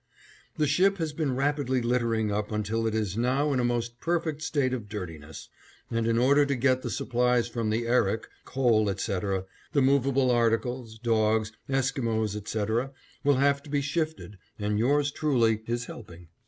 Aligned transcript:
The 0.57 0.65
ship 0.65 0.97
has 0.97 1.13
been 1.13 1.35
rapidly 1.35 1.79
littering 1.79 2.31
up 2.31 2.51
until 2.51 2.87
it 2.87 2.95
is 2.95 3.15
now 3.15 3.53
in 3.53 3.59
a 3.59 3.63
most 3.63 3.99
perfect 3.99 4.41
state 4.41 4.73
of 4.73 4.89
dirtiness, 4.89 5.47
and 5.91 6.07
in 6.07 6.17
order 6.17 6.43
to 6.43 6.55
get 6.55 6.81
the 6.81 6.89
supplies 6.89 7.47
from 7.47 7.69
the 7.69 7.85
Erik, 7.85 8.27
coal, 8.43 8.89
etc., 8.89 9.45
the 9.73 9.81
movable 9.83 10.31
articles, 10.31 10.97
dogs, 10.97 11.51
Esquimos, 11.69 12.35
etc., 12.35 12.91
will 13.23 13.35
have 13.35 13.61
to 13.61 13.69
be 13.69 13.81
shifted 13.81 14.39
and 14.57 14.79
yours 14.79 15.11
truly 15.11 15.61
is 15.67 15.85
helping. 15.85 16.29